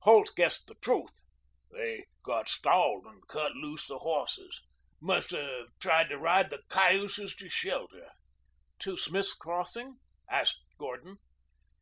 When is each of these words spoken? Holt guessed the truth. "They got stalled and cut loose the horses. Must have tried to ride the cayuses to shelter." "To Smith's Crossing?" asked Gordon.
Holt 0.00 0.36
guessed 0.36 0.66
the 0.66 0.74
truth. 0.82 1.22
"They 1.72 2.04
got 2.22 2.46
stalled 2.50 3.06
and 3.06 3.26
cut 3.26 3.52
loose 3.52 3.86
the 3.88 3.96
horses. 4.00 4.60
Must 5.00 5.30
have 5.30 5.68
tried 5.80 6.10
to 6.10 6.18
ride 6.18 6.50
the 6.50 6.60
cayuses 6.68 7.34
to 7.36 7.48
shelter." 7.48 8.10
"To 8.80 8.98
Smith's 8.98 9.32
Crossing?" 9.32 9.96
asked 10.28 10.60
Gordon. 10.76 11.16